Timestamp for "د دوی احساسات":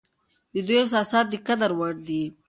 0.53-1.25